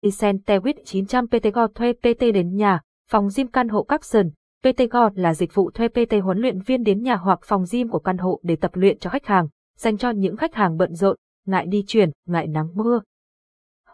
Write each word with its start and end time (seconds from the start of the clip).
Isen 0.00 0.38
900 0.84 1.26
PT 1.26 1.46
thuê 1.74 1.92
PT 1.92 2.20
đến 2.34 2.56
nhà, 2.56 2.80
phòng 3.10 3.28
gym 3.36 3.48
căn 3.48 3.68
hộ 3.68 3.82
Capson. 3.82 4.30
PTG 4.62 4.96
là 5.14 5.34
dịch 5.34 5.54
vụ 5.54 5.70
thuê 5.70 5.88
PT 5.88 6.14
huấn 6.22 6.38
luyện 6.38 6.60
viên 6.60 6.82
đến 6.82 7.02
nhà 7.02 7.16
hoặc 7.16 7.38
phòng 7.42 7.64
gym 7.70 7.88
của 7.88 7.98
căn 7.98 8.18
hộ 8.18 8.40
để 8.42 8.56
tập 8.56 8.70
luyện 8.74 8.98
cho 8.98 9.10
khách 9.10 9.26
hàng, 9.26 9.48
dành 9.76 9.98
cho 9.98 10.10
những 10.10 10.36
khách 10.36 10.54
hàng 10.54 10.76
bận 10.76 10.94
rộn, 10.94 11.16
ngại 11.46 11.66
đi 11.66 11.84
chuyển, 11.86 12.10
ngại 12.26 12.46
nắng 12.46 12.68
mưa. 12.74 13.00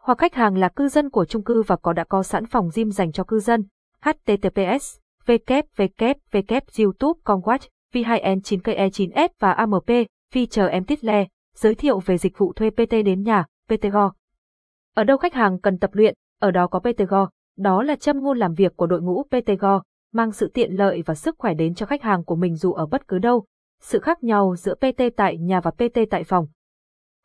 Hoặc 0.02 0.18
khách 0.18 0.34
hàng 0.34 0.56
là 0.56 0.68
cư 0.68 0.88
dân 0.88 1.10
của 1.10 1.24
chung 1.24 1.44
cư 1.44 1.62
và 1.66 1.76
có 1.76 1.92
đã 1.92 2.04
có 2.04 2.22
sẵn 2.22 2.46
phòng 2.46 2.70
gym 2.74 2.90
dành 2.90 3.12
cho 3.12 3.24
cư 3.24 3.40
dân. 3.40 3.64
https 4.00 4.96
www 5.26 6.60
youtube 6.84 7.20
conquest 7.24 7.62
v2n 7.92 8.40
9 8.40 8.60
ke 8.60 8.90
9 8.92 9.10
s 9.16 9.40
và 9.40 9.52
AMP, 9.52 9.90
feature 10.34 10.68
em 10.70 10.84
title, 10.84 11.26
giới 11.56 11.74
thiệu 11.74 11.98
về 11.98 12.18
dịch 12.18 12.38
vụ 12.38 12.52
thuê 12.52 12.70
PT 12.70 12.90
đến 12.90 13.22
nhà, 13.22 13.46
PTG 13.68 13.96
ở 14.94 15.04
đâu 15.04 15.16
khách 15.16 15.34
hàng 15.34 15.58
cần 15.60 15.78
tập 15.78 15.90
luyện, 15.92 16.14
ở 16.40 16.50
đó 16.50 16.66
có 16.66 16.80
PTG 16.80 17.14
Đó 17.56 17.82
là 17.82 17.96
châm 17.96 18.22
ngôn 18.22 18.38
làm 18.38 18.54
việc 18.54 18.76
của 18.76 18.86
đội 18.86 19.02
ngũ 19.02 19.22
PTG 19.22 19.64
mang 20.12 20.32
sự 20.32 20.50
tiện 20.54 20.72
lợi 20.72 21.02
và 21.06 21.14
sức 21.14 21.34
khỏe 21.38 21.54
đến 21.54 21.74
cho 21.74 21.86
khách 21.86 22.02
hàng 22.02 22.24
của 22.24 22.36
mình 22.36 22.56
dù 22.56 22.72
ở 22.72 22.86
bất 22.86 23.08
cứ 23.08 23.18
đâu. 23.18 23.44
Sự 23.80 23.98
khác 23.98 24.24
nhau 24.24 24.56
giữa 24.56 24.74
PT 24.74 25.02
tại 25.16 25.38
nhà 25.38 25.60
và 25.60 25.70
PT 25.70 25.98
tại 26.10 26.24
phòng. 26.24 26.46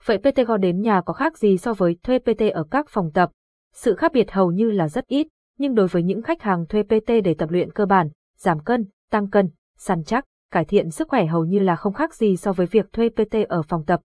Vậy 0.05 0.17
PTG 0.17 0.51
đến 0.59 0.81
nhà 0.81 1.01
có 1.01 1.13
khác 1.13 1.37
gì 1.37 1.57
so 1.57 1.73
với 1.73 1.97
thuê 2.03 2.19
PT 2.19 2.41
ở 2.53 2.63
các 2.71 2.89
phòng 2.89 3.11
tập? 3.13 3.29
Sự 3.73 3.95
khác 3.95 4.11
biệt 4.13 4.31
hầu 4.31 4.51
như 4.51 4.71
là 4.71 4.89
rất 4.89 5.07
ít, 5.07 5.27
nhưng 5.57 5.75
đối 5.75 5.87
với 5.87 6.03
những 6.03 6.21
khách 6.21 6.41
hàng 6.41 6.65
thuê 6.65 6.83
PT 6.83 7.07
để 7.23 7.35
tập 7.37 7.49
luyện 7.51 7.71
cơ 7.71 7.85
bản, 7.85 8.09
giảm 8.37 8.59
cân, 8.59 8.85
tăng 9.11 9.29
cân, 9.29 9.49
săn 9.77 10.03
chắc, 10.03 10.25
cải 10.51 10.65
thiện 10.65 10.89
sức 10.89 11.07
khỏe 11.07 11.25
hầu 11.25 11.45
như 11.45 11.59
là 11.59 11.75
không 11.75 11.93
khác 11.93 12.15
gì 12.15 12.37
so 12.37 12.53
với 12.53 12.67
việc 12.67 12.93
thuê 12.93 13.09
PT 13.09 13.35
ở 13.49 13.61
phòng 13.61 13.85
tập. 13.85 14.01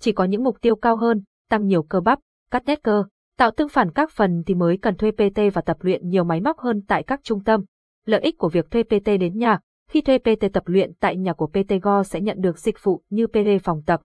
Chỉ 0.00 0.12
có 0.12 0.24
những 0.24 0.44
mục 0.44 0.60
tiêu 0.60 0.76
cao 0.76 0.96
hơn, 0.96 1.22
tăng 1.50 1.66
nhiều 1.66 1.82
cơ 1.82 2.00
bắp, 2.00 2.18
cắt 2.52 2.62
nét 2.66 2.82
cơ, 2.82 3.04
tạo 3.38 3.50
tương 3.50 3.68
phản 3.68 3.90
các 3.90 4.10
phần 4.10 4.42
thì 4.46 4.54
mới 4.54 4.76
cần 4.76 4.96
thuê 4.96 5.10
PT 5.10 5.40
và 5.54 5.62
tập 5.62 5.76
luyện 5.80 6.08
nhiều 6.08 6.24
máy 6.24 6.40
móc 6.40 6.58
hơn 6.58 6.82
tại 6.88 7.02
các 7.02 7.20
trung 7.22 7.44
tâm. 7.44 7.64
Lợi 8.06 8.20
ích 8.20 8.38
của 8.38 8.48
việc 8.48 8.70
thuê 8.70 8.82
PT 8.82 9.06
đến 9.20 9.38
nhà, 9.38 9.58
khi 9.90 10.00
thuê 10.00 10.18
PT 10.18 10.52
tập 10.52 10.62
luyện 10.66 10.92
tại 11.00 11.16
nhà 11.16 11.32
của 11.32 11.46
PT 11.46 11.72
Go 11.82 12.02
sẽ 12.02 12.20
nhận 12.20 12.40
được 12.40 12.58
dịch 12.58 12.76
vụ 12.82 13.02
như 13.10 13.26
PT 13.26 13.64
phòng 13.64 13.82
tập. 13.86 14.00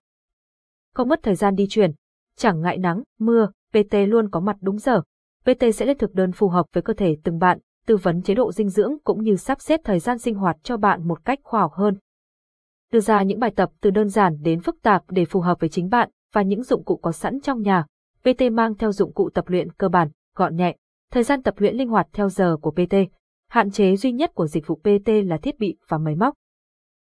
Không 0.94 1.08
mất 1.08 1.20
thời 1.22 1.34
gian 1.34 1.54
đi 1.54 1.66
chuyển, 1.70 1.92
chẳng 2.36 2.60
ngại 2.60 2.78
nắng, 2.78 3.02
mưa, 3.18 3.48
PT 3.70 3.94
luôn 4.06 4.30
có 4.30 4.40
mặt 4.40 4.56
đúng 4.60 4.78
giờ. 4.78 5.02
PT 5.42 5.64
sẽ 5.74 5.86
lên 5.86 5.98
thực 5.98 6.14
đơn 6.14 6.32
phù 6.32 6.48
hợp 6.48 6.66
với 6.72 6.82
cơ 6.82 6.92
thể 6.92 7.16
từng 7.24 7.38
bạn, 7.38 7.58
tư 7.86 7.96
vấn 7.96 8.22
chế 8.22 8.34
độ 8.34 8.52
dinh 8.52 8.68
dưỡng 8.68 8.92
cũng 9.04 9.22
như 9.22 9.36
sắp 9.36 9.60
xếp 9.60 9.80
thời 9.84 9.98
gian 9.98 10.18
sinh 10.18 10.34
hoạt 10.34 10.56
cho 10.62 10.76
bạn 10.76 11.08
một 11.08 11.24
cách 11.24 11.38
khoa 11.42 11.60
học 11.60 11.72
hơn. 11.72 11.94
Đưa 12.92 13.00
ra 13.00 13.22
những 13.22 13.40
bài 13.40 13.52
tập 13.56 13.70
từ 13.80 13.90
đơn 13.90 14.08
giản 14.08 14.36
đến 14.42 14.60
phức 14.60 14.82
tạp 14.82 15.02
để 15.08 15.24
phù 15.24 15.40
hợp 15.40 15.60
với 15.60 15.68
chính 15.68 15.88
bạn 15.88 16.10
và 16.32 16.42
những 16.42 16.62
dụng 16.62 16.84
cụ 16.84 16.96
có 16.96 17.12
sẵn 17.12 17.40
trong 17.40 17.62
nhà. 17.62 17.86
PT 18.28 18.42
mang 18.52 18.74
theo 18.74 18.92
dụng 18.92 19.12
cụ 19.12 19.30
tập 19.34 19.44
luyện 19.48 19.72
cơ 19.72 19.88
bản, 19.88 20.08
gọn 20.36 20.56
nhẹ, 20.56 20.76
thời 21.12 21.22
gian 21.22 21.42
tập 21.42 21.54
luyện 21.58 21.76
linh 21.76 21.88
hoạt 21.88 22.06
theo 22.12 22.28
giờ 22.28 22.56
của 22.56 22.70
PT. 22.70 22.94
Hạn 23.50 23.70
chế 23.70 23.96
duy 23.96 24.12
nhất 24.12 24.30
của 24.34 24.46
dịch 24.46 24.66
vụ 24.66 24.74
PT 24.74 25.08
là 25.24 25.36
thiết 25.36 25.58
bị 25.58 25.76
và 25.88 25.98
máy 25.98 26.14
móc. 26.14 26.34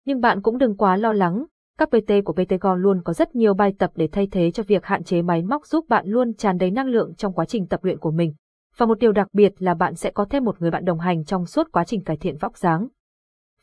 Nhưng 0.04 0.20
bạn 0.20 0.42
cũng 0.42 0.58
đừng 0.58 0.76
quá 0.76 0.96
lo 0.96 1.12
lắng, 1.12 1.44
các 1.78 1.88
PT 1.88 2.12
của 2.24 2.32
PT 2.32 2.52
Go 2.60 2.74
luôn 2.74 3.02
có 3.04 3.12
rất 3.12 3.34
nhiều 3.34 3.54
bài 3.54 3.74
tập 3.78 3.90
để 3.94 4.08
thay 4.12 4.28
thế 4.32 4.50
cho 4.50 4.62
việc 4.62 4.84
hạn 4.84 5.04
chế 5.04 5.22
máy 5.22 5.42
móc 5.42 5.66
giúp 5.66 5.88
bạn 5.88 6.06
luôn 6.06 6.34
tràn 6.34 6.58
đầy 6.58 6.70
năng 6.70 6.86
lượng 6.86 7.14
trong 7.14 7.32
quá 7.32 7.44
trình 7.44 7.66
tập 7.66 7.84
luyện 7.84 7.98
của 7.98 8.10
mình. 8.10 8.34
Và 8.76 8.86
một 8.86 8.98
điều 8.98 9.12
đặc 9.12 9.28
biệt 9.32 9.52
là 9.58 9.74
bạn 9.74 9.94
sẽ 9.94 10.10
có 10.10 10.24
thêm 10.24 10.44
một 10.44 10.60
người 10.60 10.70
bạn 10.70 10.84
đồng 10.84 10.98
hành 10.98 11.24
trong 11.24 11.46
suốt 11.46 11.68
quá 11.72 11.84
trình 11.84 12.04
cải 12.04 12.16
thiện 12.16 12.36
vóc 12.36 12.56
dáng. 12.56 12.88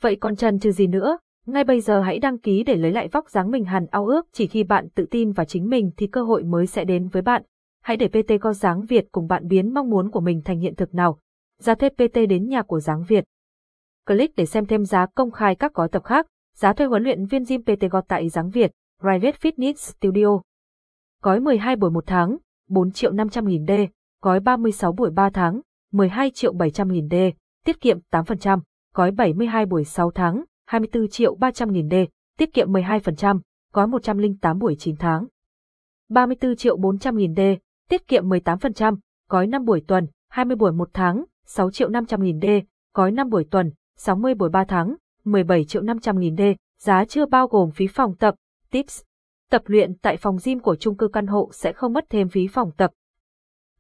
Vậy 0.02 0.16
còn 0.16 0.36
chần 0.36 0.60
trừ 0.60 0.72
gì 0.72 0.88
nữa? 0.88 1.18
Ngay 1.46 1.64
bây 1.64 1.82
giờ 1.82 2.02
hãy 2.02 2.20
đăng 2.20 2.38
ký 2.38 2.64
để 2.64 2.76
lấy 2.76 2.92
lại 2.92 3.08
vóc 3.08 3.30
dáng 3.30 3.52
mình 3.52 3.66
hẳn 3.66 3.86
ao 3.92 4.06
ước 4.06 4.28
chỉ 4.32 4.48
khi 4.48 4.64
bạn 4.64 4.90
tự 4.90 5.06
tin 5.12 5.32
vào 5.32 5.46
chính 5.46 5.70
mình 5.70 5.92
thì 5.98 6.08
cơ 6.08 6.24
hội 6.24 6.44
mới 6.44 6.68
sẽ 6.68 6.86
đến 6.86 7.08
với 7.08 7.22
bạn. 7.22 7.44
Hãy 7.82 7.98
để 7.98 8.08
PT 8.08 8.32
có 8.42 8.54
dáng 8.54 8.86
Việt 8.86 9.06
cùng 9.12 9.28
bạn 9.28 9.48
biến 9.48 9.74
mong 9.74 9.90
muốn 9.90 10.12
của 10.12 10.20
mình 10.20 10.42
thành 10.46 10.60
hiện 10.60 10.76
thực 10.76 10.94
nào. 10.94 11.20
Giá 11.60 11.76
thuê 11.76 11.90
PT 11.90 12.16
đến 12.30 12.48
nhà 12.48 12.62
của 12.62 12.80
dáng 12.80 13.04
Việt. 13.08 13.24
Click 14.06 14.36
để 14.36 14.46
xem 14.46 14.66
thêm 14.66 14.86
giá 14.86 15.06
công 15.06 15.32
khai 15.32 15.56
các 15.56 15.74
gói 15.74 15.90
tập 15.90 16.04
khác. 16.04 16.28
Giá 16.56 16.74
thuê 16.74 16.88
huấn 16.88 17.04
luyện 17.04 17.26
viên 17.26 17.44
gym 17.44 17.62
PT 17.64 17.92
Go 17.92 18.02
tại 18.02 18.30
dáng 18.30 18.50
Việt, 18.50 18.72
Private 19.02 19.38
Fitness 19.42 19.74
Studio. 19.74 20.42
Gói 21.22 21.40
12 21.40 21.76
buổi 21.76 21.92
1 21.92 22.04
tháng, 22.08 22.38
4 22.70 22.92
triệu 22.92 23.12
500 23.12 23.46
nghìn 23.46 23.66
D. 23.68 23.72
Gói 24.22 24.40
36 24.40 24.92
buổi 24.92 25.10
3 25.12 25.30
tháng, 25.30 25.62
12 25.92 26.32
triệu 26.32 26.54
700 26.54 26.88
nghìn 26.88 27.10
D. 27.10 27.14
Tiết 27.66 27.82
kiệm 27.82 28.00
8%. 28.12 28.60
Gói 28.94 29.12
72 29.12 29.66
buổi 29.66 29.84
6 29.84 30.12
tháng, 30.12 30.44
24 30.66 31.08
triệu 31.08 31.36
300 31.36 31.72
nghìn 31.72 31.90
D, 31.90 31.94
tiết 32.38 32.54
kiệm 32.54 32.72
12%, 32.72 33.40
gói 33.74 33.88
108 33.88 34.60
buổi 34.60 34.76
9 34.80 34.96
tháng. 34.96 35.28
34 36.10 36.56
triệu 36.56 36.78
400 36.78 37.16
nghìn 37.16 37.36
D, 37.36 37.40
tiết 37.90 38.08
kiệm 38.08 38.30
18%, 38.30 38.98
gói 39.30 39.48
5 39.48 39.66
buổi 39.66 39.84
tuần, 39.88 40.08
20 40.30 40.56
buổi 40.56 40.72
1 40.72 40.90
tháng, 40.94 41.26
6 41.46 41.72
triệu 41.72 41.90
500 41.90 42.24
nghìn 42.24 42.40
D, 42.42 42.46
gói 42.94 43.12
5 43.12 43.30
buổi 43.30 43.46
tuần, 43.52 43.72
60 43.98 44.34
buổi 44.34 44.50
3 44.50 44.64
tháng, 44.64 44.96
17 45.24 45.66
triệu 45.66 45.82
500 45.82 46.20
nghìn 46.20 46.36
D, 46.38 46.42
giá 46.80 47.06
chưa 47.06 47.26
bao 47.26 47.48
gồm 47.48 47.72
phí 47.72 47.88
phòng 47.88 48.16
tập, 48.16 48.36
tips. 48.72 49.02
Tập 49.50 49.62
luyện 49.66 49.98
tại 49.98 50.18
phòng 50.18 50.38
gym 50.44 50.60
của 50.60 50.76
chung 50.76 50.98
cư 50.98 51.08
căn 51.08 51.28
hộ 51.28 51.50
sẽ 51.54 51.74
không 51.74 51.94
mất 51.94 52.06
thêm 52.10 52.30
phí 52.30 52.48
phòng 52.48 52.72
tập. 52.78 52.92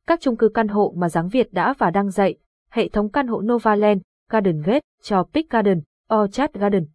Các 0.07 0.21
chung 0.21 0.37
cư 0.37 0.49
căn 0.49 0.67
hộ 0.67 0.93
mà 0.97 1.09
Giáng 1.09 1.29
Việt 1.29 1.53
đã 1.53 1.73
và 1.77 1.91
đang 1.91 2.09
dạy, 2.09 2.35
hệ 2.69 2.89
thống 2.89 3.11
căn 3.11 3.27
hộ 3.27 3.41
Novaland, 3.41 4.01
Garden 4.29 4.61
Gate, 4.61 4.81
Tropic 5.01 5.49
Garden, 5.49 5.81
Orchard 6.13 6.51
Garden. 6.53 6.85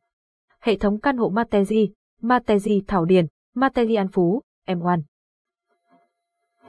Hệ 0.61 0.77
thống 0.77 1.01
căn 1.01 1.17
hộ 1.17 1.31
Matezi, 1.31 1.89
Matezi 2.23 2.83
Thảo 2.87 3.05
Điền, 3.05 3.27
Matezi 3.55 3.97
An 3.97 4.09
Phú, 4.09 4.41
M1. 4.67 5.03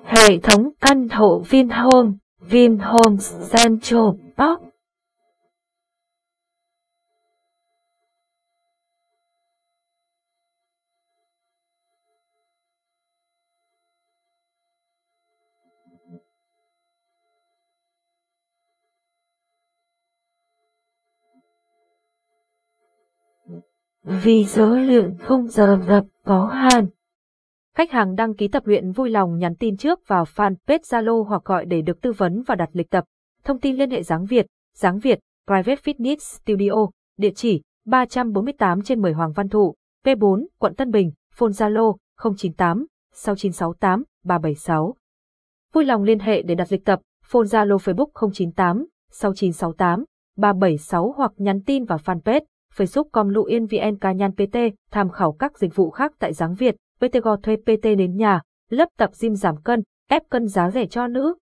Hệ 0.04 0.40
thống 0.44 0.70
căn 0.82 1.10
hộ 1.10 1.44
Vinhome, 1.50 2.12
Vinhomes 2.50 3.52
Central 3.52 4.10
Park. 4.38 4.71
Vì 24.04 24.46
số 24.46 24.76
lượng 24.76 25.16
không 25.20 25.48
giờ 25.48 25.80
dập 25.88 26.06
có 26.26 26.46
hạn. 26.46 26.88
Khách 27.76 27.92
hàng 27.92 28.16
đăng 28.16 28.34
ký 28.34 28.48
tập 28.48 28.64
luyện 28.66 28.92
vui 28.92 29.10
lòng 29.10 29.38
nhắn 29.38 29.56
tin 29.56 29.78
trước 29.78 30.08
vào 30.08 30.24
fanpage 30.24 30.80
Zalo 30.80 31.24
hoặc 31.24 31.42
gọi 31.46 31.66
để 31.66 31.82
được 31.82 32.02
tư 32.02 32.12
vấn 32.12 32.44
và 32.48 32.56
đặt 32.56 32.70
lịch 32.74 32.90
tập. 32.90 33.04
Thông 33.44 33.60
tin 33.60 33.76
liên 33.76 33.92
hệ 33.92 34.04
Giáng 34.04 34.26
Việt, 34.26 34.46
Giáng 34.76 35.00
Việt, 35.00 35.20
Private 35.48 35.76
Fitness 35.76 36.18
Studio, 36.18 36.90
địa 37.18 37.32
chỉ 37.36 37.62
348 37.86 38.82
trên 38.82 39.02
10 39.02 39.14
Hoàng 39.14 39.32
Văn 39.32 39.50
Thụ, 39.50 39.74
P4, 40.06 40.46
quận 40.60 40.76
Tân 40.76 40.92
Bình, 40.92 41.12
phone 41.34 41.50
Zalo 41.50 41.96
098 42.24 42.86
6968 43.14 44.04
376. 44.24 44.96
Vui 45.74 45.86
lòng 45.86 46.04
liên 46.04 46.20
hệ 46.20 46.42
để 46.42 46.56
đặt 46.56 46.68
lịch 46.72 46.86
tập, 46.86 47.02
phone 47.26 47.44
Zalo 47.44 47.78
Facebook 47.78 48.32
098 48.34 48.86
6968 49.12 50.06
376 50.38 51.14
hoặc 51.18 51.32
nhắn 51.38 51.62
tin 51.66 51.86
vào 51.86 51.98
fanpage 51.98 52.42
Facebook.com 52.78 53.30
Lụ 53.30 53.44
Yên 53.44 53.66
VN 53.66 53.98
cá 54.02 54.12
nhân 54.12 54.32
PT, 54.32 54.58
tham 54.92 55.10
khảo 55.10 55.32
các 55.32 55.58
dịch 55.58 55.76
vụ 55.76 55.90
khác 55.90 56.14
tại 56.20 56.34
Giáng 56.34 56.56
Việt, 56.56 56.76
PTGO 57.00 57.36
thuê 57.44 57.56
PT 57.56 57.84
đến 57.84 58.18
nhà, 58.18 58.42
lớp 58.70 58.90
tập 58.98 59.10
gym 59.22 59.36
giảm 59.36 59.62
cân, 59.64 59.84
ép 60.10 60.22
cân 60.30 60.48
giá 60.48 60.72
rẻ 60.72 60.86
cho 60.86 61.08
nữ, 61.08 61.36